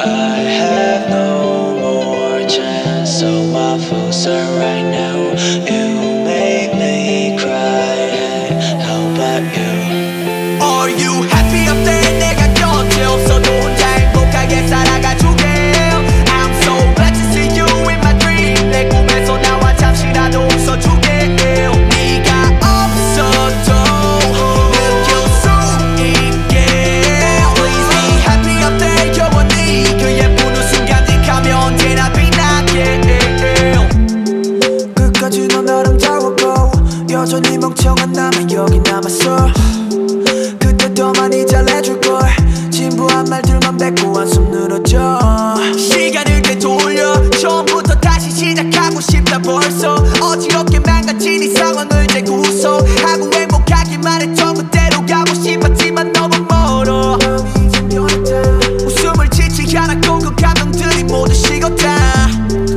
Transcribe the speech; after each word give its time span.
I 0.00 0.36
have 0.38 1.08
no 1.08 1.76
more 1.80 2.48
chance, 2.48 3.20
so 3.20 3.44
my 3.44 3.78
fools 3.78 4.26
are 4.26 4.58
right 4.58 4.82
now. 4.82 5.16
You 5.64 6.24
make 6.24 6.74
me 6.74 7.36
cry. 7.38 8.50
How 8.82 9.00
about 9.14 9.42
you? 9.56 10.60
Are 10.62 10.90
you 10.90 11.25
여기 38.56 38.78
남았어. 38.78 39.52
그때 40.58 40.92
더 40.94 41.12
많이 41.12 41.46
잘해줄걸. 41.46 42.20
진부한 42.70 43.26
말들만 43.28 43.76
뱉고 43.76 44.18
한숨 44.18 44.50
늘어져. 44.50 45.20
시간을 45.76 46.40
되돌려. 46.40 47.28
처음부터 47.32 47.94
다시 48.00 48.30
시작하고 48.30 48.98
싶다 49.02 49.38
벌써. 49.40 49.96
어지럽게 50.22 50.80
망가진 50.80 51.42
이 51.42 51.48
상황을 51.48 52.06
재구성 52.06 52.78
하고 53.04 53.30
행복하기만 53.34 54.22
했던 54.22 54.54
그대로 54.54 55.04
가고 55.04 55.34
싶었지만 55.34 56.14
너무 56.14 56.36
멀어. 56.48 57.18
웃음을 58.86 59.28
지치 59.28 59.76
않았고 59.76 60.18
그 60.18 60.34
감동들이 60.34 61.04
모두 61.04 61.34
식었다. 61.34 62.26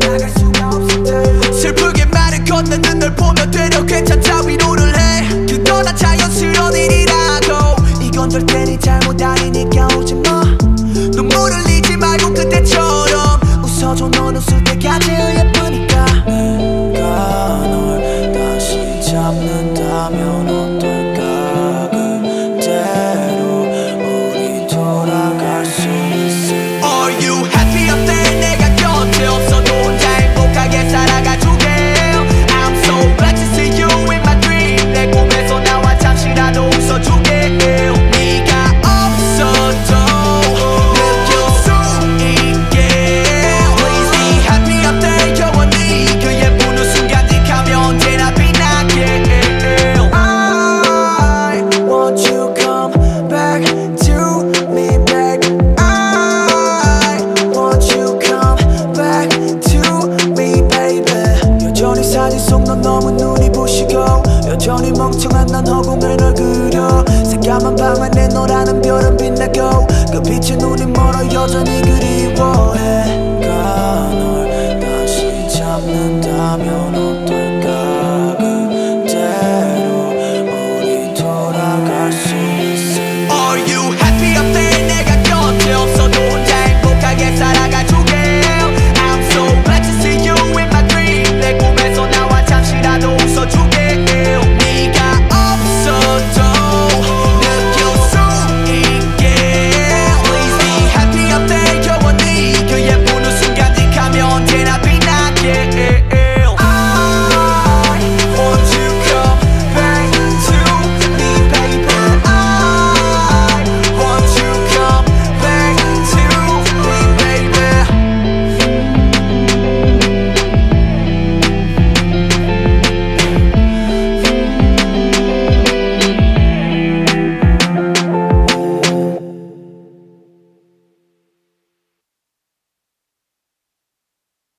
나갈 0.00 0.28
수가 0.36 0.68
없었다. 0.68 1.52
슬프게 1.54 2.04
말을 2.04 2.44
건네는 2.44 2.91
잘못 9.02 9.20
아니니까 9.20 9.88
울지마. 9.96 10.44
눈물을 11.14 11.56
흘리지 11.64 11.96
말고 11.96 12.34
그때처럼. 12.34 13.40
웃어줘 13.64 14.08
넌 14.10 14.36
웃을 14.36 14.62
때까지 14.64 15.10
계속 62.52 62.64
넌 62.64 62.82
너무 62.82 63.10
눈이 63.12 63.50
부시고 63.50 64.04
여전히 64.46 64.92
멍청한 64.92 65.46
난 65.46 65.66
허공을 65.66 66.18
널 66.18 66.34
그려 66.34 67.02
새까만 67.24 67.74
밤 67.76 68.02
안에 68.02 68.28
너라는 68.28 68.82
별은 68.82 69.16
빛나고 69.16 69.86
그 70.12 70.20
빛의 70.20 70.58
눈이 70.58 70.84
멀어 70.92 71.24
여전히 71.32 71.80
그리워해. 71.80 73.40
가 73.40 74.10
널 74.12 74.78
다시 74.80 75.48
잡는다면 75.48 76.81